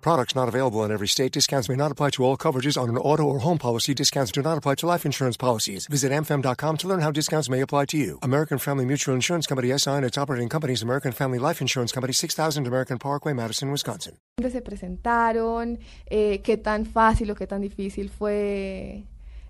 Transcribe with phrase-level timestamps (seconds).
[0.00, 1.32] Products not available in every state.
[1.32, 3.94] Discounts may not apply to all coverages on an auto or home policy.
[3.94, 5.86] Discounts do not apply to life insurance policies.
[5.86, 8.18] Visit amfam.com to learn how discounts may apply to you.
[8.22, 12.12] American Family Mutual Insurance Company SI and its operating companies American Family Life Insurance Company
[12.12, 14.14] 6000 American Parkway, Madison, Wisconsin.
[14.38, 15.78] ¿Dónde se presentaron?
[16.06, 19.04] Eh, ¿Qué tan fácil o qué tan difícil fue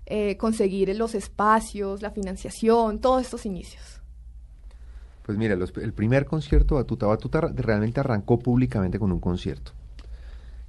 [0.05, 4.01] eh, conseguir los espacios, la financiación, todos estos inicios?
[5.23, 9.71] Pues mira, los, el primer concierto Batuta, Batuta realmente arrancó públicamente con un concierto.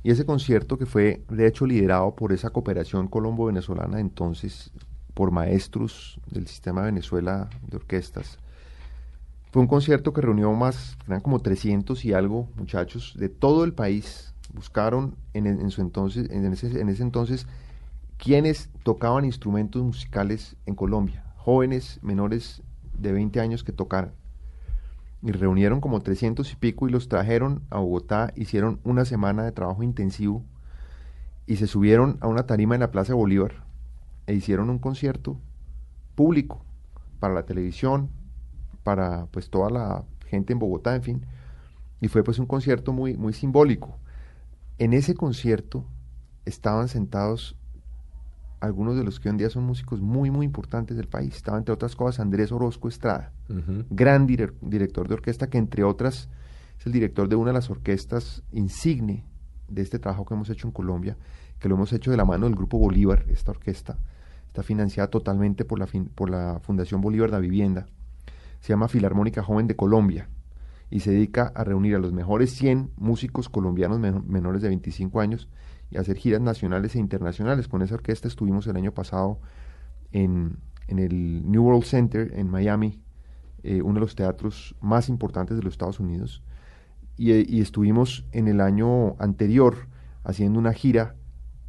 [0.02, 4.72] Y ese concierto que fue de hecho liderado por esa cooperación colombo-venezolana entonces,
[5.14, 8.38] por maestros del sistema Venezuela de orquestas,
[9.52, 13.74] fue un concierto que reunió más, eran como 300 y algo muchachos de todo el
[13.74, 14.34] país.
[14.54, 17.46] Buscaron en, su entonces, en ese, en ese entonces
[18.18, 22.62] quienes tocaban instrumentos musicales en Colombia, jóvenes menores
[22.96, 24.12] de 20 años que tocaran
[25.22, 29.52] y reunieron como 300 y pico y los trajeron a Bogotá, hicieron una semana de
[29.52, 30.44] trabajo intensivo
[31.46, 33.64] y se subieron a una tarima en la Plaza Bolívar
[34.26, 35.40] e hicieron un concierto
[36.14, 36.64] público
[37.20, 38.10] para la televisión,
[38.82, 41.26] para pues toda la gente en Bogotá, en fin,
[42.00, 43.98] y fue pues un concierto muy muy simbólico.
[44.78, 45.84] En ese concierto
[46.44, 47.56] estaban sentados
[48.62, 51.34] algunos de los que hoy en día son músicos muy, muy importantes del país.
[51.34, 53.32] Estaba, entre otras cosas, Andrés Orozco Estrada,
[53.90, 56.28] gran director de orquesta, que entre otras
[56.78, 59.26] es el director de una de las orquestas insigne
[59.66, 61.16] de este trabajo que hemos hecho en Colombia,
[61.58, 63.98] que lo hemos hecho de la mano del Grupo Bolívar, esta orquesta.
[64.46, 67.86] Está financiada totalmente por la, por la Fundación Bolívar de la Vivienda.
[68.60, 70.28] Se llama Filarmónica Joven de Colombia
[70.88, 75.48] y se dedica a reunir a los mejores 100 músicos colombianos menores de 25 años
[75.92, 77.68] y hacer giras nacionales e internacionales.
[77.68, 79.38] Con esa orquesta estuvimos el año pasado
[80.10, 83.00] en, el New World Center en Miami,
[83.62, 86.42] eh, uno de los teatros más importantes de los Estados Unidos.
[87.16, 89.86] Y, estuvimos en el año anterior
[90.24, 91.14] haciendo una gira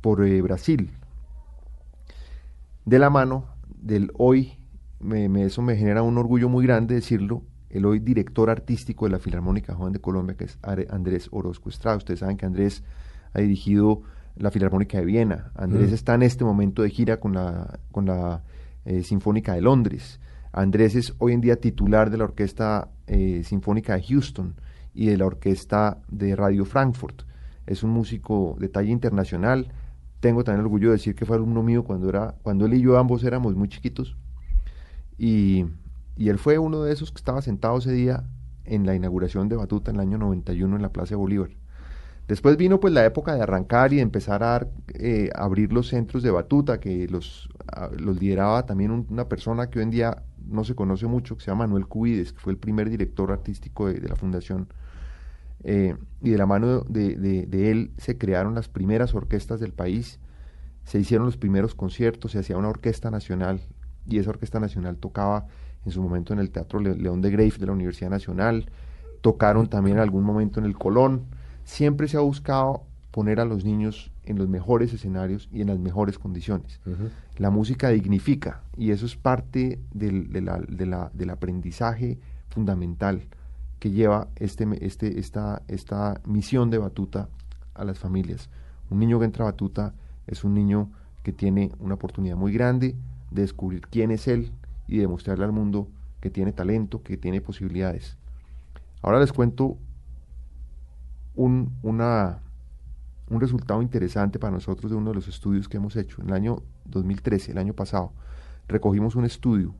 [0.02, 0.92] por eh, Brasil.
[2.86, 4.58] De la mano del hoy,
[5.00, 9.20] me, eso me genera un orgullo muy grande decirlo, el hoy director artístico de la
[9.20, 10.60] Filarmónica Joven de Colombia, que es
[10.90, 11.98] Andrés Orozco Estrada.
[11.98, 12.84] Ustedes saben que Andrés
[13.34, 14.02] ha dirigido
[14.36, 15.52] la Filarmónica de Viena.
[15.56, 15.94] Andrés mm.
[15.94, 18.44] está en este momento de gira con la, con la
[18.86, 20.20] eh, Sinfónica de Londres.
[20.52, 24.56] Andrés es hoy en día titular de la Orquesta eh, Sinfónica de Houston
[24.94, 27.24] y de la Orquesta de Radio Frankfurt.
[27.66, 29.72] Es un músico de talla internacional.
[30.20, 32.82] Tengo también el orgullo de decir que fue alumno mío cuando, era, cuando él y
[32.82, 34.16] yo ambos éramos muy chiquitos.
[35.18, 35.66] Y,
[36.18, 38.24] y él fue uno de esos que estaba sentado ese día
[38.66, 41.50] en la inauguración de Batuta en el año 91 en la Plaza de Bolívar.
[42.28, 46.24] Después vino pues la época de arrancar y de empezar a eh, abrir los centros
[46.24, 47.50] de batuta, que los,
[47.98, 51.52] los lideraba también una persona que hoy en día no se conoce mucho, que se
[51.52, 54.68] llama Manuel Cubides, que fue el primer director artístico de, la fundación.
[55.66, 60.20] Eh, y de la mano de, de, él se crearon las primeras orquestas del país,
[60.84, 63.62] se hicieron los primeros conciertos, se hacía una orquesta nacional,
[64.06, 65.48] y esa orquesta nacional tocaba
[65.86, 68.70] en su momento en el Teatro León de Grave de la Universidad Nacional,
[69.22, 71.28] tocaron también en algún momento en el Colón,
[71.64, 75.80] siempre se ha buscado poner a los niños en los mejores escenarios y en las
[75.80, 76.80] mejores condiciones.
[77.38, 82.18] La música dignifica y eso es parte del, del aprendizaje
[82.50, 83.22] fundamental
[83.80, 87.28] que lleva este, este, esta, esta misión de batuta
[87.74, 88.50] a las familias.
[88.90, 89.94] Un niño que entra a batuta
[90.26, 90.90] es un niño
[91.22, 92.96] que tiene una oportunidad muy grande
[93.32, 94.52] de descubrir quién es él
[94.88, 95.90] y demostrarle al mundo
[96.22, 98.16] que tiene talento, que tiene posibilidades.
[99.02, 99.78] Ahora les cuento
[101.36, 102.40] un, una,
[103.30, 106.22] un resultado interesante para nosotros de uno de los estudios que hemos hecho.
[106.22, 108.12] En el año 2013, el año pasado,
[108.68, 109.74] recogimos un estudio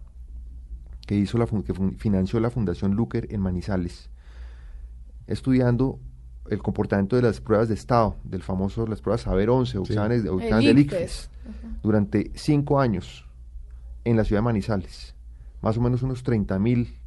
[1.06, 4.10] que, hizo la, que financió la Fundación Luker en Manizales,
[5.28, 6.00] estudiando
[6.50, 10.24] el comportamiento de las pruebas de estado, del famoso, las pruebas Saber 11 o exámenes,
[10.24, 11.30] del ICFES,
[11.82, 13.26] durante cinco años
[14.04, 15.16] en la ciudad de Manizales.
[15.62, 17.00] Más o menos unos 30 mil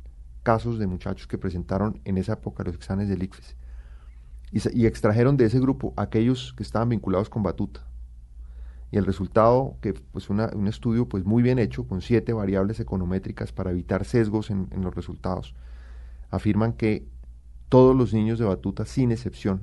[0.42, 3.56] casos de muchachos que presentaron en esa época los exámenes del ICFES
[4.72, 7.86] y, extrajeron de ese grupo aquellos que estaban vinculados con Batuta.
[8.90, 13.52] Y el resultado, que pues un estudio pues muy bien hecho, con siete variables econométricas
[13.52, 15.54] para evitar sesgos en, los resultados,
[16.30, 17.06] afirman que
[17.68, 19.62] todos los niños de Batuta, sin excepción,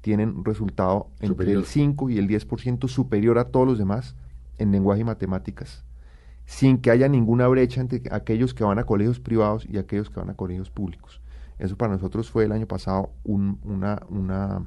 [0.00, 4.16] tienen un resultado entre el 5 y el 10% superior a todos los demás
[4.58, 5.84] en lenguaje y matemáticas,
[6.46, 10.20] sin que haya ninguna brecha entre aquellos que van a colegios privados y aquellos que
[10.20, 11.20] van a colegios públicos.
[11.58, 14.66] Eso para nosotros fue el año pasado una, una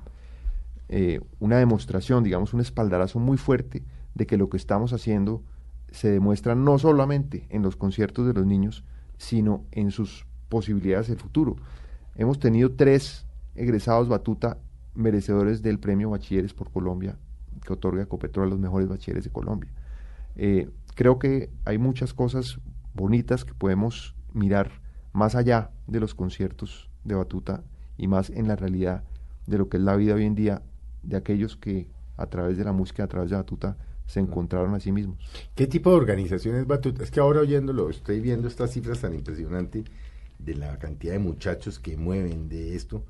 [0.93, 5.41] eh, una demostración, digamos, un espaldarazo muy fuerte de que lo que estamos haciendo
[5.89, 8.83] se demuestra no solamente en los conciertos de los niños,
[9.17, 11.55] sino en sus posibilidades del futuro.
[12.15, 14.57] Hemos tenido tres egresados Batuta
[14.93, 17.17] merecedores del premio Bachilleres por Colombia
[17.65, 19.71] que otorga Copetrol a los mejores bachilleres de Colombia.
[20.35, 22.59] Eh, creo que hay muchas cosas
[22.93, 24.80] bonitas que podemos mirar
[25.13, 27.63] más allá de los conciertos de batuta
[27.97, 29.03] y más en la realidad
[29.47, 30.61] de lo que es la vida hoy en día
[31.03, 31.87] de aquellos que
[32.17, 35.17] a través de la música, a través de batuta, se encontraron a sí mismos.
[35.55, 37.03] ¿Qué tipo de organizaciones batuta?
[37.03, 39.85] Es que ahora oyéndolo, estoy viendo estas cifras tan impresionantes
[40.37, 43.05] de la cantidad de muchachos que mueven de esto.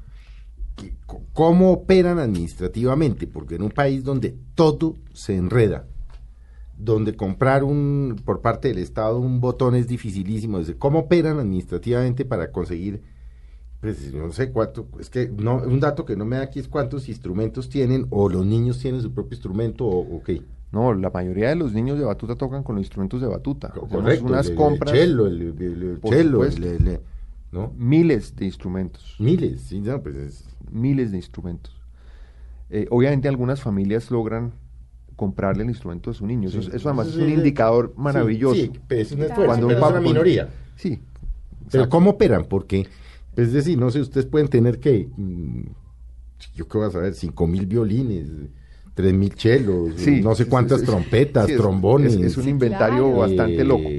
[1.33, 3.27] ¿Cómo operan administrativamente?
[3.27, 5.87] Porque en un país donde todo se enreda,
[6.83, 10.59] donde comprar un por parte del Estado un botón es dificilísimo.
[10.59, 13.01] Desde cómo operan administrativamente para conseguir,
[13.79, 16.67] pues no sé cuánto, es que no, un dato que no me da aquí es
[16.67, 20.41] cuántos instrumentos tienen, o los niños tienen su propio instrumento, o, qué.
[20.71, 23.69] No, la mayoría de los niños de batuta tocan con los instrumentos de batuta.
[23.69, 24.95] Correcto, unas compras.
[24.95, 26.99] El cello, el,
[27.51, 27.73] ¿no?
[27.77, 29.15] Miles de instrumentos.
[29.19, 31.75] Miles, sí, no, pues Miles de instrumentos.
[32.69, 34.53] Eh, obviamente algunas familias logran
[35.21, 36.49] comprarle el instrumento a su niño.
[36.49, 38.55] Eso, además es un indicador maravilloso.
[38.55, 40.49] Sí, es Cuando pero es una minoría.
[40.75, 40.99] Sí.
[41.71, 42.45] Pero ¿cómo operan?
[42.45, 42.87] Porque,
[43.35, 45.61] pues, es decir, no sé, ustedes pueden tener que, mm,
[46.55, 48.29] yo qué voy a saber, cinco mil violines,
[48.95, 52.15] tres mil chelos, no sé cuántas trompetas, trombones.
[52.15, 53.89] Es, un inventario bastante loco.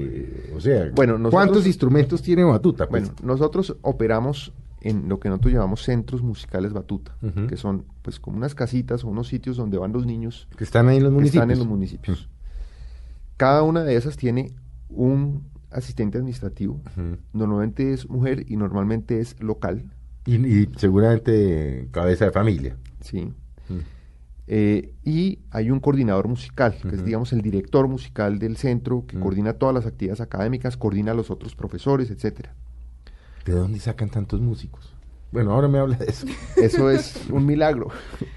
[0.57, 2.89] o sea, bueno, ¿cuántos instrumentos tiene Batuta?
[2.89, 3.05] Pues?
[3.05, 4.53] Bueno, nosotros operamos
[4.83, 7.17] en lo que nosotros llamamos centros musicales batuta,
[7.49, 10.89] que son pues como unas casitas o unos sitios donde van los niños que están
[10.89, 11.43] ahí en los municipios.
[11.43, 12.29] Están en los municipios.
[13.37, 14.53] Cada una de esas tiene
[14.89, 16.81] un asistente administrativo,
[17.33, 19.95] normalmente es mujer y normalmente es local.
[20.27, 22.77] Y, seguramente cabeza de familia.
[23.01, 23.33] Sí.
[24.49, 29.19] Eh, y hay un coordinador musical, que es digamos el director musical del centro, que
[29.19, 32.55] coordina todas las actividades académicas, coordina a los otros profesores, etcétera.
[33.45, 34.95] ¿De dónde sacan tantos músicos?
[35.33, 36.27] Bueno, ahora me habla de eso.
[36.57, 37.89] Eso es un milagro.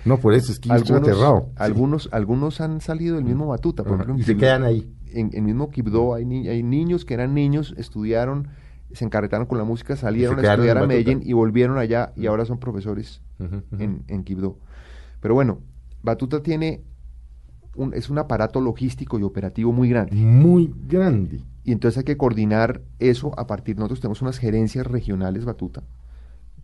[0.06, 1.50] No, por eso es que algunos, aterrado.
[1.58, 4.18] Algunos, algunos han salido del mismo Batuta, por ejemplo.
[4.18, 4.90] Y se quedan ahí.
[5.08, 8.50] En el mismo Quibdó hay, hay niños que eran niños, estudiaron,
[8.94, 12.46] se encarretaron con la música, salieron a estudiar a Medellín y volvieron allá y ahora
[12.46, 14.60] son profesores en, en Quibdó.
[15.20, 15.60] Pero bueno,
[16.02, 16.84] Batuta tiene
[17.76, 20.16] un, es un aparato logístico y operativo muy grande.
[20.16, 21.42] Muy grande.
[21.64, 25.84] Y entonces hay que coordinar eso a partir, nosotros tenemos unas gerencias regionales Batuta,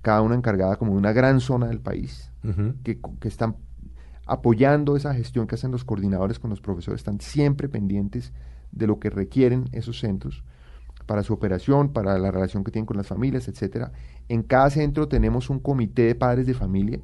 [0.01, 2.31] cada una encargada como de una gran zona del país,
[2.83, 3.55] que, que, están
[4.25, 8.31] apoyando esa gestión que hacen los coordinadores con los profesores, están siempre pendientes
[8.71, 10.43] de lo que requieren esos centros
[11.05, 13.91] para su operación, para la relación que tienen con las familias, etcétera.
[14.29, 16.99] En cada centro tenemos un comité de padres de familia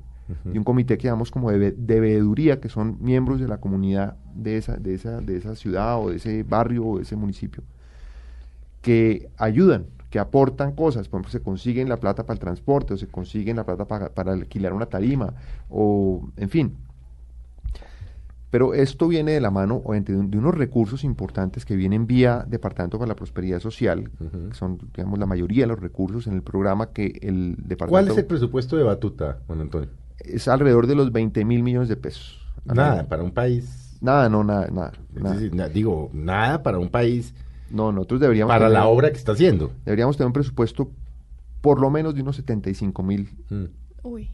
[0.51, 4.17] y un comité que llamamos como de, de, veeduría, que son miembros de la comunidad
[4.35, 7.63] de esa, de, esa, de esa ciudad o de ese barrio o de ese municipio
[8.81, 12.97] que ayudan, que aportan cosas, por ejemplo, se consiguen la plata para el transporte o
[12.97, 15.33] se consiguen la plata para, alquilar una tarima
[15.69, 16.73] o, en fin.
[18.49, 23.09] Pero esto viene de la mano de, unos recursos importantes que vienen vía Departamento para
[23.09, 27.19] la Prosperidad Social, que son, digamos, la mayoría de los recursos en el programa que
[27.21, 27.89] el Departamento...
[27.89, 29.89] ¿Cuál es el presupuesto de Batuta, Juan Antonio?
[30.19, 32.39] Es alrededor de los 20 mil millones de pesos.
[32.65, 33.97] Nada, para un país...
[33.99, 35.69] Nada, no, nada, nada.
[35.69, 37.33] digo, nada para un país
[37.69, 38.53] no, nosotros deberíamos...
[38.53, 39.71] Para la obra que está haciendo.
[39.85, 40.91] Deberíamos tener un presupuesto
[41.61, 43.29] por lo menos de unos 75 mil.
[43.49, 43.65] Mm.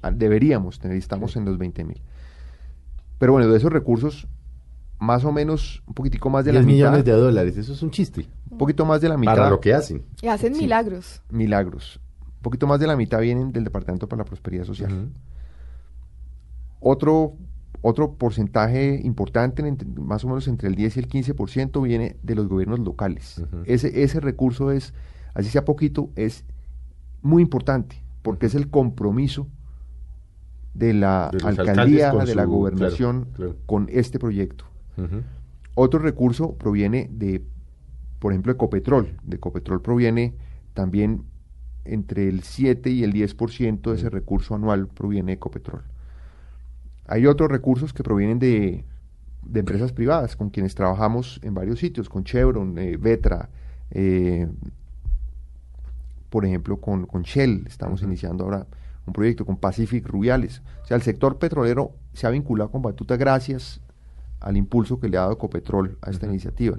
[0.04, 2.02] Ah, deberíamos tener, estamos en los 20 mil.
[3.18, 4.28] Pero bueno, de esos recursos,
[5.00, 6.72] más o menos, un poquitico más de la mitad...
[6.72, 8.28] millones de dólares, eso es un chiste.
[8.52, 9.36] Un poquito más de la mitad...
[9.36, 10.04] Para lo que hacen.
[10.22, 11.22] Y hacen milagros.
[11.32, 12.00] Milagros.
[12.22, 15.10] Un poquito más de la mitad vienen del Departamento para la Prosperidad Social.
[16.84, 17.38] Otro
[17.86, 19.62] otro porcentaje importante,
[19.98, 23.44] más o menos entre el 10 y el 15%, viene de los gobiernos locales.
[23.66, 24.94] ese, ese recurso es,
[25.34, 26.46] así sea poquito, es
[27.22, 29.50] muy importante, porque es el compromiso
[30.74, 33.28] de la alcaldía, de la gobernación
[33.66, 34.64] con este proyecto.
[35.76, 37.44] Otro recurso proviene de,
[38.20, 39.18] por ejemplo, de Copetrol.
[39.24, 40.36] De Copetrol proviene
[40.74, 41.26] también
[41.84, 45.82] entre el 7 y el 10% de ese recurso anual proviene de Copetrol.
[47.06, 48.86] Hay otros recursos que provienen de,
[49.54, 53.50] empresas privadas con quienes trabajamos en varios sitios, con Chevron, eh, Vetra,
[53.92, 54.48] eh,
[56.30, 57.66] por ejemplo, con, Shell.
[57.68, 58.66] Estamos iniciando ahora
[59.06, 60.62] un proyecto con Pacific Rubiales.
[60.84, 63.82] O sea, el sector petrolero se ha vinculado con Batuta gracias
[64.40, 66.78] al impulso que le ha dado Ecopetrol a esta iniciativa.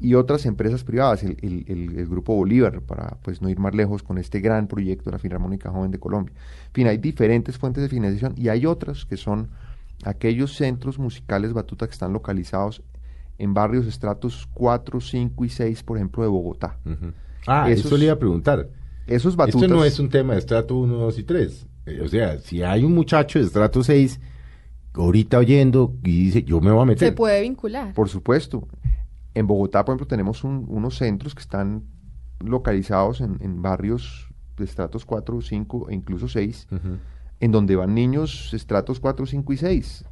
[0.00, 4.16] Y otras empresas privadas, el, el, Grupo Bolívar, para pues no ir más lejos con
[4.18, 6.32] este gran proyecto de la Filarmónica Joven de Colombia.
[6.68, 9.48] En fin, hay diferentes fuentes de financiación y hay otras que son
[10.04, 12.82] aquellos centros musicales batuta que están localizados
[13.38, 16.78] en barrios estratos 4, 5 y 6, por ejemplo, de Bogotá.
[17.46, 18.68] Ah, eso le iba a preguntar.
[19.06, 19.62] Esos batutas...
[19.62, 21.66] Esto no es un tema de estrato 1, 2 y 3.
[21.86, 24.20] Eh, o sea, si hay un muchacho de estrato 6
[24.92, 27.08] ahorita oyendo y dice, yo me voy a meter.
[27.08, 27.94] Se puede vincular.
[27.94, 28.66] Por supuesto.
[29.34, 31.84] En Bogotá, por ejemplo, tenemos unos centros que están
[32.40, 36.68] localizados en, barrios de estratos 4, 5 e incluso 6,
[37.40, 40.04] en donde van niños estratos 4, 5 y 6.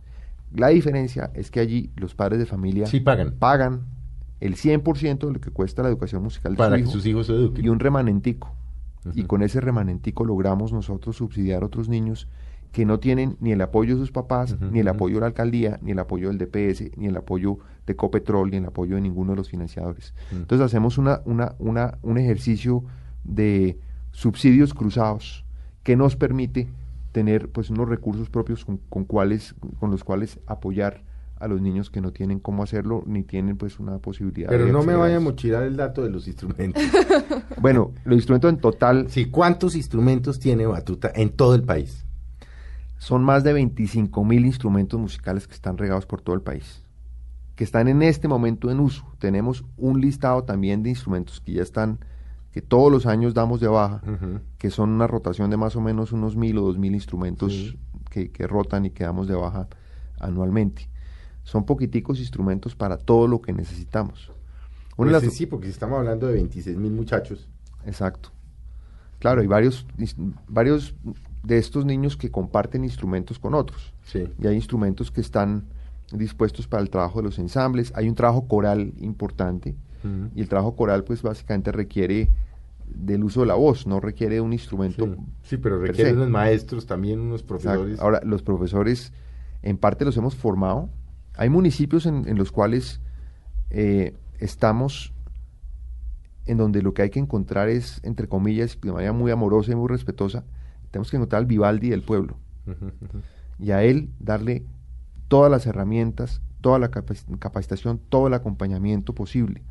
[0.54, 3.34] La diferencia es que allí los padres de familia sí pagan.
[3.38, 3.86] pagan
[4.40, 7.26] el 100% de lo que cuesta la educación musical de Para su que sus hijos
[7.26, 7.64] se eduquen.
[7.64, 8.54] y un remanentico.
[9.14, 12.28] Y con ese remanentico logramos nosotros subsidiar a otros niños
[12.76, 15.78] que no tienen ni el apoyo de sus papás, ni el apoyo de la alcaldía,
[15.80, 17.56] ni el apoyo del DPS, ni el apoyo
[17.86, 20.12] de Copetrol, ni el apoyo de ninguno de los financiadores.
[20.30, 22.84] Entonces hacemos una, una, una, un ejercicio
[23.24, 23.78] de
[24.10, 25.46] subsidios cruzados
[25.84, 26.68] que nos permite
[27.12, 31.02] tener pues unos recursos propios con, con, cuales, con los cuales apoyar
[31.36, 34.50] a los niños que no tienen cómo hacerlo ni tienen pues una posibilidad.
[34.50, 36.82] Pero no me vaya a mochilar el dato de los instrumentos.
[37.62, 39.06] bueno, los instrumentos en total...
[39.08, 42.05] Sí, ¿cuántos instrumentos tiene Batuta en todo el país?
[42.98, 46.82] Son más de 25 mil instrumentos musicales que están regados por todo el país,
[47.54, 49.04] que están en este momento en uso.
[49.18, 51.98] Tenemos un listado también de instrumentos que ya están,
[52.52, 54.00] que todos los años damos de baja,
[54.58, 57.76] que son una rotación de más o menos unos mil o dos mil instrumentos
[58.10, 59.68] que, que rotan y que damos de baja
[60.18, 60.88] anualmente
[61.46, 64.32] son poquiticos instrumentos para todo lo que necesitamos.
[64.96, 67.48] Pues sí, porque estamos hablando de 26 mil muchachos.
[67.84, 68.30] Exacto.
[69.20, 69.86] Claro, hay varios,
[70.48, 70.94] varios
[71.42, 73.92] de estos niños que comparten instrumentos con otros.
[74.04, 74.28] Sí.
[74.40, 75.64] Y hay instrumentos que están
[76.12, 77.92] dispuestos para el trabajo de los ensambles.
[77.94, 79.74] Hay un trabajo coral importante.
[80.36, 82.30] Y el trabajo coral, pues básicamente requiere
[82.86, 85.16] del uso de la voz, no requiere un instrumento.
[85.42, 87.98] Sí, pero requiere unos maestros, también unos profesores.
[87.98, 89.12] Ahora, los profesores,
[89.62, 90.90] en parte los hemos formado
[91.36, 93.00] hay municipios en, los cuales
[93.70, 95.12] eh, estamos
[96.46, 99.74] en donde lo que hay que encontrar es, entre comillas, de manera muy amorosa y
[99.74, 100.44] muy respetuosa,
[100.96, 102.38] tenemos que encontrar al Vivaldi del pueblo.
[103.58, 104.64] Y a él darle
[105.28, 109.62] todas las herramientas, toda la capacitación, todo el acompañamiento posible.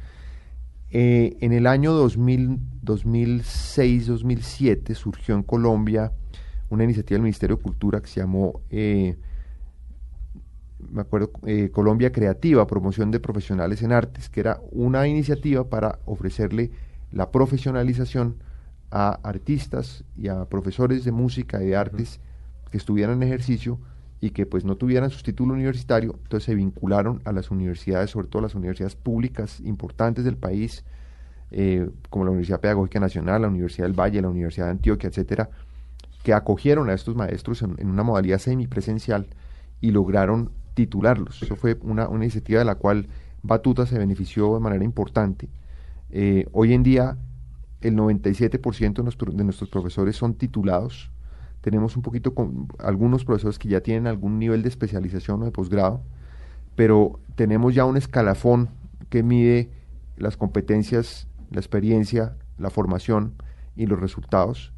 [0.91, 6.12] Eh, en el año 2006-2007 surgió en Colombia
[6.70, 9.17] una iniciativa del Ministerio de Cultura que se llamó eh,
[10.91, 15.98] me acuerdo, eh, Colombia Creativa, promoción de profesionales en artes, que era una iniciativa para
[16.05, 16.70] ofrecerle
[17.12, 18.36] la profesionalización
[18.97, 22.21] a artistas y a profesores de música y de artes
[22.71, 23.77] que estuvieran en ejercicio
[24.21, 28.29] y que pues no tuvieran su título universitario, entonces se vincularon a las universidades, sobre
[28.29, 30.85] todo las universidades públicas importantes del país,
[31.51, 35.49] eh, como la Universidad Pedagógica Nacional, la Universidad del Valle, la Universidad de Antioquia, etcétera,
[36.23, 39.27] que acogieron a estos maestros en, en una modalidad semipresencial
[39.81, 41.43] y lograron titularlos.
[41.43, 43.07] Eso fue una, iniciativa de la cual
[43.43, 45.49] Batuta se benefició de manera importante.
[46.11, 47.17] Eh, hoy en día
[47.88, 51.12] el 97% de, nuestros profesores son titulados.
[51.62, 52.34] Tenemos un poquito
[52.80, 56.01] algunos profesores que ya tienen algún nivel de especialización o de posgrado,
[56.75, 58.70] pero tenemos ya un escalafón
[59.10, 59.70] que mide
[60.18, 63.34] las competencias, la experiencia, la formación
[63.75, 64.74] y los resultados.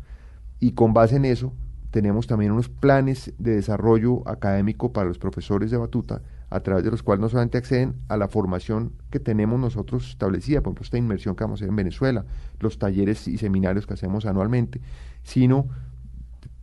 [0.59, 1.53] Y con base en eso
[1.91, 6.91] tenemos también unos planes de desarrollo académico para los profesores de batuta, a través de
[6.91, 10.97] los cuales no solamente acceden a la formación que tenemos nosotros establecida, por ejemplo, esta
[10.97, 12.25] inmersión que vamos a hacer en Venezuela,
[12.59, 14.79] los talleres y seminarios que hacemos anualmente,
[15.23, 15.67] sino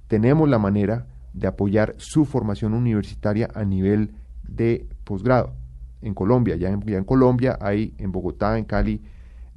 [0.09, 4.13] tenemos la manera de apoyar su formación universitaria a nivel
[4.43, 5.53] de posgrado.
[6.01, 9.03] En Colombia, ya en, Colombia hay, en Bogotá, en Cali,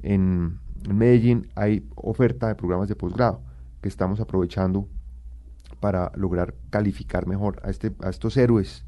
[0.02, 3.42] en, en Medellín, hay oferta de programas de posgrado
[3.80, 4.88] que estamos aprovechando
[5.80, 8.84] para lograr calificar mejor a, este, a estos héroes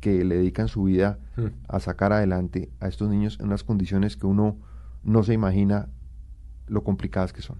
[0.00, 1.46] que le dedican su vida hmm.
[1.68, 4.56] a sacar adelante a estos niños en unas condiciones que uno
[5.02, 5.88] no se imagina
[6.66, 7.58] lo complicadas que son.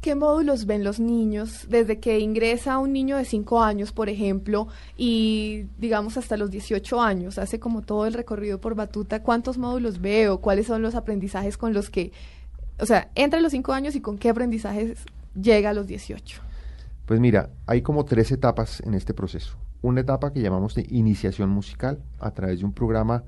[0.00, 4.68] ¿Qué módulos ven los niños desde que ingresa un niño de 5 años, por ejemplo,
[4.96, 7.36] y digamos hasta los 18 años?
[7.36, 9.24] Hace como todo el recorrido por Batuta.
[9.24, 10.40] ¿Cuántos módulos veo?
[10.40, 12.12] ¿Cuáles son los aprendizajes con los que,
[12.78, 15.04] o sea, entre los 5 años y con qué aprendizajes
[15.34, 16.42] llega a los 18?
[17.04, 19.56] Pues mira, hay como tres etapas en este proceso.
[19.82, 23.24] Una etapa que llamamos de iniciación musical a través de un programa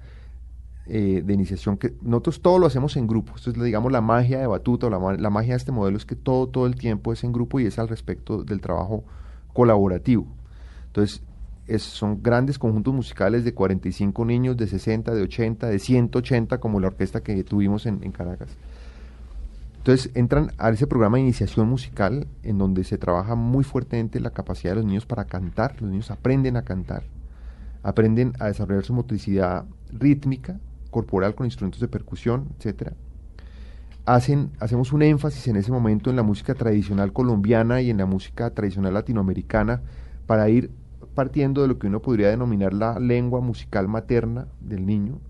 [0.87, 3.35] eh, de iniciación que nosotros todo lo hacemos en grupo.
[3.37, 6.17] Esto es, digamos, la magia de Batuta o la, magia de este modelo es que
[6.17, 9.05] todo, todo el tiempo es en grupo y es al respecto del trabajo
[9.53, 10.27] colaborativo.
[10.87, 11.23] Entonces,
[11.79, 16.89] son grandes conjuntos musicales de 45 niños, de 60, de 80, de 180, como la
[16.89, 18.57] orquesta que tuvimos en Caracas.
[19.81, 24.29] Entonces entran a ese programa de iniciación musical en donde se trabaja muy fuertemente la
[24.29, 27.05] capacidad de los niños para cantar, los niños aprenden a cantar.
[27.83, 30.61] aprenden a desarrollar su motricidad rítmica,
[30.91, 32.93] corporal con instrumentos de percusión, etcétera.
[34.05, 38.05] Hacen, hacemos un énfasis en ese momento en la música tradicional colombiana y en la
[38.05, 39.81] música tradicional latinoamericana
[40.27, 40.71] para ir
[41.15, 45.21] partiendo de lo que uno podría denominar la lengua musical materna del niño,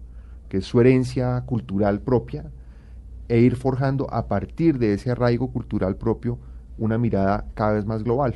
[0.49, 2.51] que es su herencia cultural propia,
[3.31, 6.37] e ir forjando a partir de ese arraigo cultural propio
[6.79, 8.35] una mirada cada vez más global.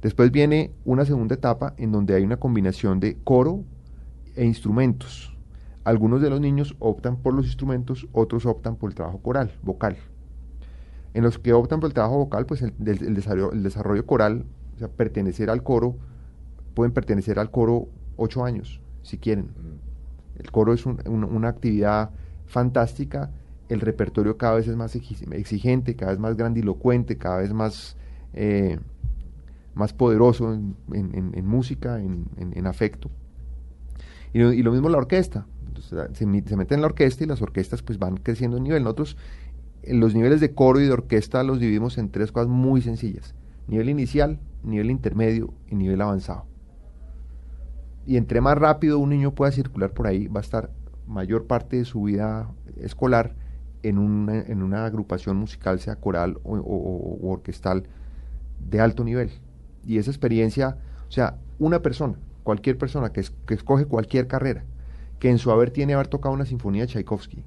[0.00, 3.64] Después viene una segunda etapa en donde hay una combinación de coro
[4.36, 5.36] e instrumentos.
[5.82, 9.96] Algunos de los niños optan por los instrumentos, otros optan por el trabajo coral, vocal.
[11.12, 14.44] En los que optan por el trabajo vocal, pues el, desarrollo, coral,
[14.76, 15.96] o sea, pertenecer al coro,
[16.74, 19.50] pueden pertenecer al coro ocho años, si quieren.
[20.38, 22.10] El coro es una actividad
[22.46, 23.30] fantástica,
[23.70, 27.96] el repertorio cada vez es más exigente, cada vez más grandilocuente, cada vez más
[28.34, 28.78] eh,
[29.74, 33.10] más poderoso en, música, en, afecto.
[34.32, 35.46] Y, lo mismo la orquesta.
[36.12, 38.82] se, meten en la orquesta y las orquestas pues van creciendo en nivel.
[38.82, 39.16] Nosotros
[39.86, 43.34] los niveles de coro y de orquesta los dividimos en tres cosas muy sencillas.
[43.68, 46.44] Nivel inicial, nivel intermedio y nivel avanzado.
[48.06, 50.70] Y entre más rápido un niño pueda circular por ahí, va a estar
[51.06, 53.34] mayor parte de su vida escolar
[53.82, 57.84] en una, en una agrupación musical, sea coral o orquestal,
[58.68, 59.30] de alto nivel
[59.86, 60.76] y esa experiencia,
[61.08, 64.64] o sea, una persona, cualquier persona que, escoge cualquier carrera,
[65.18, 67.42] que en su haber tiene haber tocado una sinfonía de Tchaikovsky,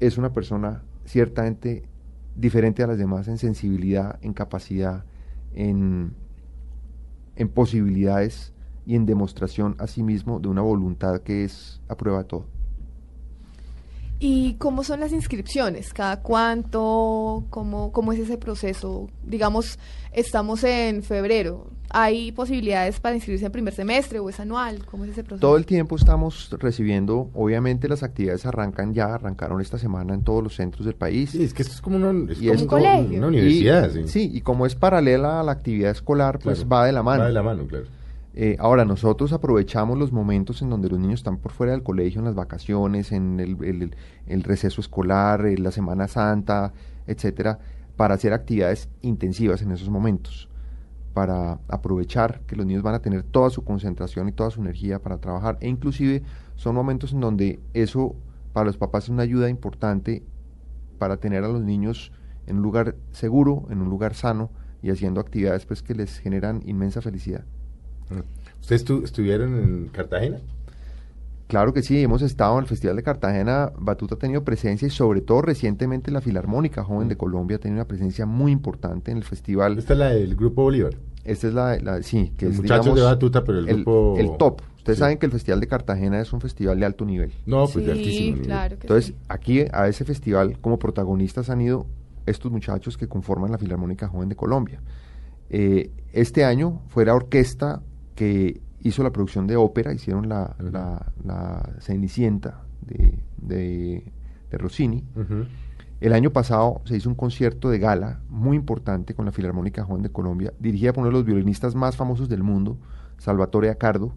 [0.00, 1.84] es una persona ciertamente
[2.36, 5.04] diferente a las demás en sensibilidad, en capacidad,
[5.54, 6.12] en,
[7.36, 8.52] en posibilidades
[8.86, 12.46] y en demostración a sí mismo de una voluntad que es a prueba de todo.
[14.20, 15.92] ¿Y cómo son las inscripciones?
[15.92, 17.44] ¿Cada cuánto?
[17.50, 19.08] ¿Cómo, ¿Cómo es ese proceso?
[19.24, 19.78] Digamos,
[20.12, 21.66] estamos en febrero.
[21.90, 24.84] ¿Hay posibilidades para inscribirse en primer semestre o es anual?
[24.86, 25.46] ¿Cómo es ese proceso?
[25.46, 30.42] Todo el tiempo estamos recibiendo, obviamente las actividades arrancan ya, arrancaron esta semana en todos
[30.42, 31.30] los centros del país.
[31.30, 33.90] Sí, es que esto es como, una, una universidad.
[34.06, 34.30] sí.
[34.32, 37.22] y como es paralela a la actividad escolar, pues va de la mano.
[37.22, 37.86] Va de la mano, claro.
[38.36, 42.18] Eh, ahora, nosotros aprovechamos los momentos en donde los niños están por fuera del colegio,
[42.18, 46.72] en las vacaciones, en el, receso escolar, en la Semana Santa,
[47.06, 47.60] etcétera,
[47.96, 50.48] para hacer actividades intensivas en esos momentos,
[51.12, 55.00] para aprovechar que los niños van a tener toda su concentración y toda su energía
[55.00, 55.56] para trabajar.
[55.60, 56.24] E inclusive
[56.56, 58.16] son momentos en donde eso
[58.52, 60.24] para los papás es una ayuda importante
[60.98, 62.10] para tener a los niños
[62.46, 64.50] en un lugar seguro, en un lugar sano
[64.82, 67.44] y haciendo actividades pues que les generan inmensa felicidad.
[68.60, 70.38] ¿Ustedes estuvieron en Cartagena?
[71.46, 74.90] Claro que sí, hemos estado en el Festival de Cartagena, Batuta ha tenido presencia y
[74.90, 79.18] sobre todo recientemente la Filarmónica Joven de Colombia ha tenido una presencia muy importante en
[79.18, 79.78] el festival.
[79.78, 80.94] Esta es la del Grupo Bolívar.
[81.24, 82.68] Esta es la, la sí, que es de
[83.02, 84.14] Batuta, pero el, grupo...
[84.18, 84.62] El top.
[84.78, 87.32] Ustedes saben que el Festival de Cartagena es un festival de alto nivel.
[87.46, 88.72] No, pues de altísimo nivel.
[88.72, 91.86] Entonces, aquí a ese festival como protagonistas han ido
[92.26, 94.80] estos muchachos que conforman la Filarmónica Joven de Colombia.
[95.50, 97.82] Eh, este año fue la orquesta
[98.14, 104.12] que hizo la producción de ópera, hicieron la, la, Cenicienta de, de,
[104.52, 105.04] Rossini.
[106.00, 110.02] El año pasado se hizo un concierto de gala muy importante con la Filarmónica Joven
[110.02, 112.78] de Colombia, dirigida por uno de los violinistas más famosos del mundo,
[113.18, 114.12] Salvatore Accardo,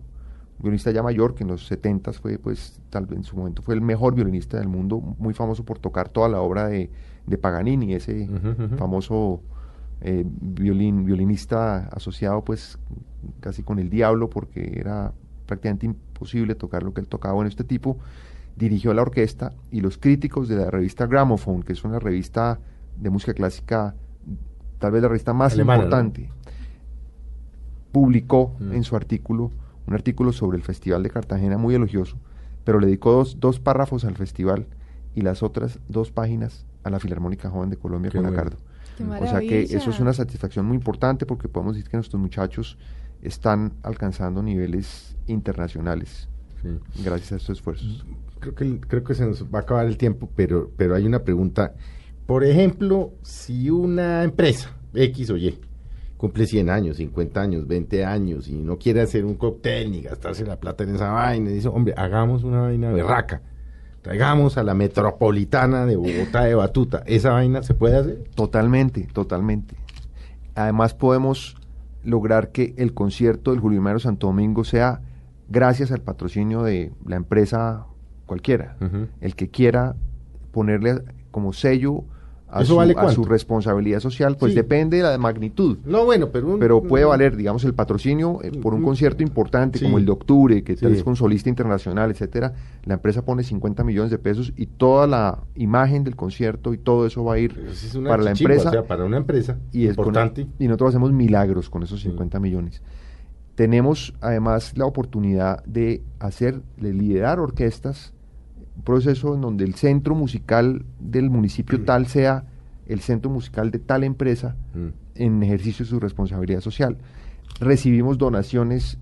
[0.59, 3.73] violinista ya mayor, que en los 70 fue, pues, tal vez en su momento fue
[3.73, 6.91] el mejor violinista del mundo, muy famoso por tocar toda la obra de,
[7.25, 8.29] de Paganini, ese
[8.77, 9.41] famoso
[10.01, 12.77] eh, violín, violinista asociado pues
[13.39, 15.13] casi con el diablo porque era
[15.45, 17.33] prácticamente imposible tocar lo que él tocaba.
[17.33, 17.97] Bueno, este tipo
[18.55, 22.59] dirigió la orquesta y los críticos de la revista Gramophone, que es una revista
[22.99, 23.95] de música clásica,
[24.79, 26.29] tal vez la revista más importante,
[27.91, 28.73] publicó mm.
[28.73, 29.51] en su artículo
[29.87, 32.17] un artículo sobre el Festival de Cartagena muy elogioso,
[32.63, 34.67] pero le dedicó dos, dos párrafos al festival
[35.15, 38.57] y las otras dos páginas a la Filarmónica Joven de Colombia con Acardo.
[38.99, 42.77] O sea que eso es una satisfacción muy importante porque podemos decir que nuestros muchachos
[43.21, 46.29] están alcanzando niveles internacionales
[47.03, 48.05] gracias a estos esfuerzos.
[48.39, 51.23] Creo que, creo que se nos va a acabar el tiempo, pero, pero hay una
[51.23, 51.73] pregunta.
[52.25, 55.59] Por ejemplo, si una empresa X o Y
[56.17, 60.45] cumple 100 años, 50 años, 20 años y no quiere hacer un cóctel ni gastarse
[60.45, 63.41] la plata en esa vaina, y dice, hombre, hagamos una vaina berraca
[64.07, 67.03] traigamos a la metropolitana de Bogotá de Batuta.
[67.07, 68.23] ¿Esa vaina se puede hacer?
[68.35, 69.75] Totalmente, totalmente.
[70.55, 71.57] Además podemos
[72.05, 75.01] lograr que el concierto del Julio Mario Santo Domingo sea
[75.49, 77.85] gracias al patrocinio de la empresa
[78.25, 78.77] cualquiera.
[79.19, 79.97] El que quiera
[80.53, 82.05] ponerle como sello
[82.49, 84.55] a, ¿Eso su, vale a su responsabilidad social, pues Sí.
[84.55, 85.77] depende de la magnitud.
[85.85, 86.47] No, bueno, pero...
[86.53, 89.85] un- Pero puede valer, digamos, el patrocinio eh, por un concierto importante sí.
[89.85, 90.95] como el de octubre, que tal Sí.
[90.95, 92.53] vez con solista internacional, etcétera.
[92.85, 97.05] La empresa pone 50 millones de pesos y toda la imagen del concierto y todo
[97.05, 99.95] eso va a ir es para la empresa O sea, para una empresa y es
[99.97, 100.47] con- importante.
[100.57, 102.07] y nosotros hacemos milagros con esos Sí.
[102.09, 102.81] 50 millones.
[103.55, 108.13] Tenemos además la oportunidad de hacer, de liderar orquestas,
[108.83, 112.45] proceso en donde el centro musical del municipio tal sea
[112.85, 114.87] el centro musical de tal empresa Mm.
[115.15, 116.97] en ejercicio de su responsabilidad social.
[117.59, 118.97] Recibimos donaciones,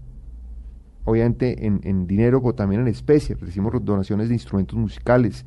[1.03, 3.35] obviamente en, en dinero, pero también en especie.
[3.35, 5.45] Recibimos donaciones de instrumentos musicales,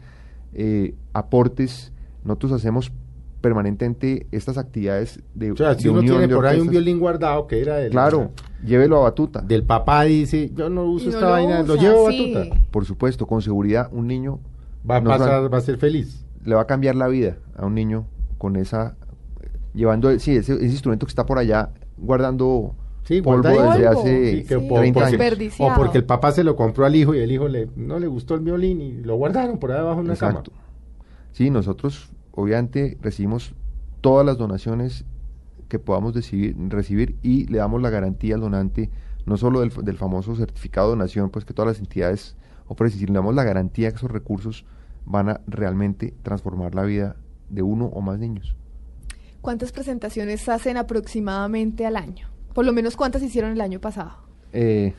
[0.53, 1.93] eh, aportes.
[2.25, 2.93] Nosotros hacemos
[3.41, 7.61] permanentemente estas actividades de, O sea, si uno tiene por ahí un violín guardado que
[7.61, 8.33] era del, Claro,
[8.65, 9.41] llévelo a Batuta.
[9.41, 12.11] del papá dice, yo no uso no esta lo vaina, lo llevo a.
[12.11, 12.57] Batuta.
[12.71, 14.41] Por supuesto, con seguridad, un niño
[14.89, 16.25] Va a no pasar, va a ser feliz.
[16.45, 18.07] le va a cambiar la vida a un niño
[18.39, 18.97] con esa,
[19.75, 22.75] llevando, sí, ese, ese instrumento que está por allá guardando
[23.05, 25.55] Sí, polvo desde Polvo, hace Sí, que Sí, o, 30 porque, años.
[25.59, 28.07] O porque el papá se lo compró al hijo y el hijo le, no le
[28.07, 30.51] gustó el violín y lo guardaron por ahí abajo en una Exacto.
[30.51, 30.63] cama.
[31.33, 33.55] Sí, nosotros obviamente recibimos
[34.01, 35.05] todas las donaciones
[35.69, 38.91] que podamos decidir- recibir y le damos la garantía al donante,
[39.27, 43.13] no solo del, del famoso certificado de donación, pues que todas las entidades ofrecen, sino
[43.13, 44.65] le damos la garantía que esos recursos
[45.05, 47.17] van a realmente transformar la vida
[47.51, 48.55] de uno o más niños.
[49.41, 52.29] ¿Cuántas presentaciones hacen aproximadamente al año?
[52.55, 54.13] Por lo menos cuántas hicieron el año pasado.
[54.53, 54.95] Eh,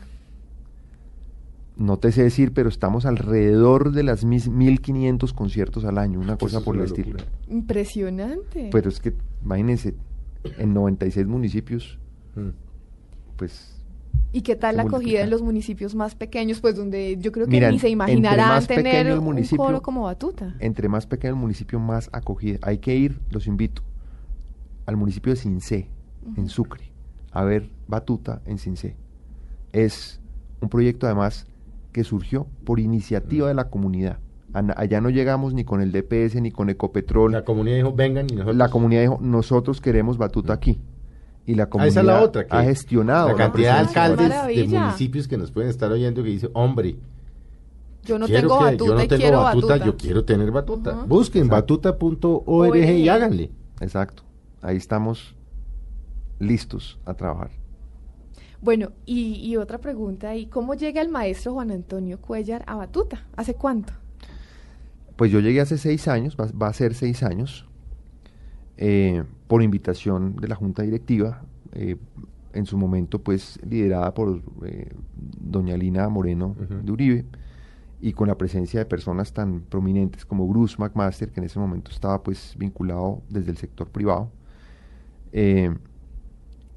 [1.79, 6.37] no te sé decir, pero estamos alrededor de las mis 1500 conciertos al año, una
[6.37, 7.17] cosa por el estilo.
[7.47, 8.69] Impresionante.
[8.71, 9.13] Pero es que,
[9.43, 9.95] imagínense,
[10.57, 11.97] en 96 municipios,
[12.35, 12.49] Mm.
[13.37, 13.75] pues
[14.31, 16.59] ¿Y qué tal la acogida en los municipios más pequeños?
[16.61, 19.23] Pues donde yo creo que Mira, ni se entre imaginarán más pequeño tener el un
[19.23, 20.55] municipio, coro como Batuta.
[20.59, 22.59] entre más pequeño el municipio, más acogida.
[22.61, 23.81] Hay que ir, los invito,
[24.85, 25.87] al municipio de Cincé,
[26.37, 26.91] en Sucre,
[27.31, 28.95] a ver Batuta en Cincé.
[29.73, 30.19] Es
[30.61, 31.47] un proyecto además
[31.91, 34.19] que surgió por iniciativa de la comunidad.
[34.53, 37.31] Allá no llegamos ni con el DPS ni con Ecopetrol.
[37.31, 38.55] La comunidad dijo, vengan y nosotros...
[38.55, 40.79] La comunidad dijo, nosotros queremos Batuta aquí.
[41.45, 42.47] Y la Ah, comunidad esa es la otra.
[42.47, 46.29] Que ha gestionado La cantidad de alcaldes de municipios que nos pueden estar oyendo que
[46.29, 46.95] dice, hombre,
[48.05, 49.85] Yo no quiero tengo que- Batuta yo no tengo quiero batuta, Batuta.
[49.85, 50.91] yo quiero tener batuta.
[50.91, 51.03] Ajá.
[51.05, 51.77] Busquen Exacto.
[51.81, 53.51] batuta.org y háganle.
[53.81, 54.23] Exacto.
[54.61, 55.35] Ahí estamos
[56.39, 57.51] listos a trabajar.
[58.61, 63.25] Bueno, y, y otra pregunta, ¿y cómo llega el maestro Juan Antonio Cuellar a Batuta?
[63.37, 63.93] ¿Hace cuánto?
[65.15, 67.65] Pues yo llegué hace seis años, va, va a ser seis años,
[68.77, 71.43] eh, por invitación de la Junta Directiva,
[71.73, 71.97] eh,
[72.53, 77.25] en su momento pues liderada por eh, doña Lina Moreno de Uribe,
[78.01, 81.91] y con la presencia de personas tan prominentes como Bruce McMaster, que en ese momento
[81.91, 84.31] estaba pues vinculado desde el sector privado.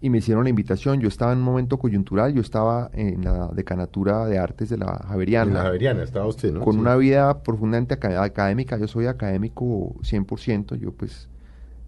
[0.05, 3.47] Y me hicieron la invitación, yo estaba en un momento coyuntural, yo estaba en la
[3.55, 6.61] decanatura de artes de la Javeriana En la Javeriana estaba usted, ¿no?
[6.61, 6.81] con Sí.
[6.81, 8.77] una vida profundamente aca- académica.
[8.79, 10.75] Yo soy académico 100%.
[10.75, 11.29] Yo pues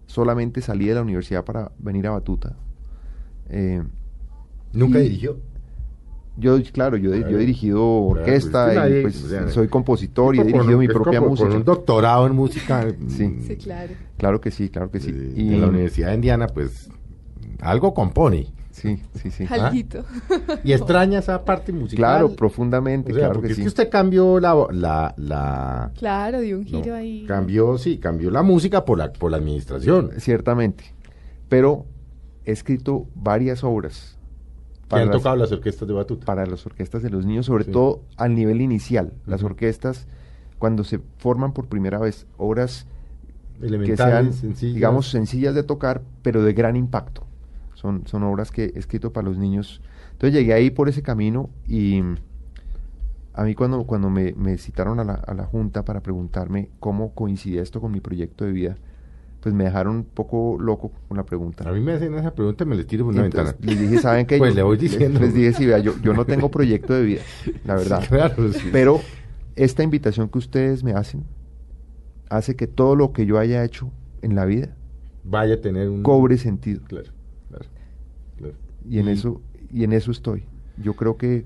[0.07, 2.55] solamente salí de la universidad para venir a Batuta.
[3.49, 3.83] Eh,
[4.71, 5.37] Nunca y- dirigió.
[6.37, 7.35] yo, claro, yo, yo Claro.
[7.35, 10.39] he dirigido Claro, orquesta pues, es que y nadie- pues o sea, soy compositor y
[10.39, 11.49] he con dirigido un- mi propia como música.
[11.49, 13.27] Con un doctorado en música Sí.
[13.27, 13.93] mm, Sí, claro.
[14.17, 15.11] Claro que sí, claro que sí.
[15.11, 16.89] de, y, de la Universidad de Indiana, pues
[17.61, 18.47] algo compone.
[18.71, 19.45] Sí, sí, sí.
[19.49, 19.71] Ah.
[20.65, 21.97] Y extraña esa parte musical.
[21.97, 23.61] Claro, profundamente, O sea, claro porque que es sí.
[23.61, 27.23] que usted cambió la, la, la Claro, dio un no, giro ahí.
[27.25, 30.11] cambió, sí, cambió la música por la, por la administración.
[30.17, 30.83] Ciertamente.
[31.47, 31.85] Pero
[32.43, 34.17] he escrito varias obras
[34.89, 36.25] Que han las- tocado las orquestas de batuta.
[36.25, 37.71] para las orquestas de los niños, sobre Sí.
[37.71, 39.13] todo al nivel inicial.
[39.25, 40.05] Las orquestas,
[40.59, 42.87] cuando se forman por primera vez, obras
[43.61, 44.75] que sean, sencillas.
[44.75, 47.24] digamos, sencillas de tocar, pero de gran impacto.
[47.85, 49.81] Son, son obras que he escrito para los niños.
[50.13, 52.01] Entonces llegué ahí por ese camino y
[53.33, 57.13] a mí cuando, cuando me, me citaron a la, a la Junta para preguntarme cómo
[57.13, 58.75] coincidía esto con mi proyecto de vida,
[59.41, 61.69] pues me dejaron un poco loco con la pregunta.
[61.69, 63.71] A mí me hacen esa pregunta y me les tiro por una entonces ventana.
[63.73, 64.37] les dije, ¿saben qué?
[64.39, 65.19] Pues Yo- le voy les- diciendo.
[65.19, 67.21] Les, dije, sí, vea, yo, yo no tengo proyecto de vida,
[67.65, 68.03] la verdad.
[68.07, 68.69] Claro, sí.
[68.71, 69.01] Pero
[69.55, 71.23] esta invitación que ustedes me hacen
[72.29, 73.91] hace que todo lo que yo haya hecho
[74.23, 74.75] en la vida
[75.23, 76.01] Vaya a tener un...
[76.03, 76.81] cobre sentido.
[76.87, 77.11] Claro.
[78.89, 80.43] Y en eso, y en eso estoy.
[80.81, 81.45] Yo creo que,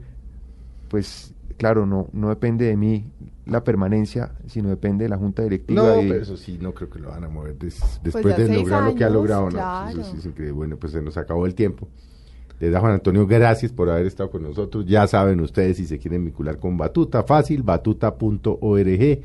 [0.89, 3.05] pues, claro, no, no depende de mí
[3.45, 5.81] la permanencia, sino depende de la junta directiva.
[5.95, 8.37] No, y- pero eso sí, no creo que lo van a mover des- Pues después
[8.37, 9.49] de lograr lo que ha logrado.
[9.49, 9.57] ¿no?
[9.91, 10.51] Eso sí increíble.
[10.53, 11.87] Bueno, pues se nos acabó el tiempo.
[12.59, 14.85] Les da Juan Antonio, gracias por haber estado con nosotros.
[14.85, 19.19] Ya saben ustedes si se quieren vincular con Batuta, fácil, batuta.org.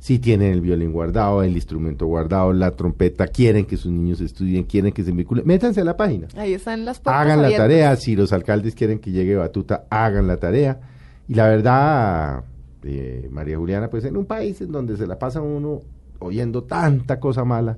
[0.00, 4.64] si tienen el violín guardado, el instrumento guardado, la trompeta, quieren que sus niños estudien,
[4.64, 6.26] quieren que se vinculen, métanse a la página.
[6.36, 10.26] Ahí están las puertas Hagan la tarea, si los alcaldes quieren que llegue Batuta, hagan
[10.26, 10.80] la tarea.
[11.28, 12.44] Y la verdad,
[12.82, 15.80] eh, María Juliana, pues en un país en donde se la pasa uno
[16.18, 17.76] oyendo tanta cosa mala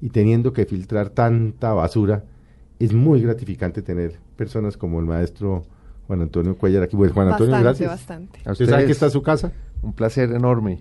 [0.00, 2.24] y teniendo que filtrar tanta basura,
[2.78, 5.64] es muy gratificante tener personas como el maestro
[6.06, 6.96] Juan Antonio Cuellar aquí.
[6.96, 7.90] Pues Juan Antonio, Bastante, gracias.
[7.90, 8.40] bastante.
[8.46, 9.52] A ¿Usted sabe que está su casa?
[9.82, 10.80] un placer enorme.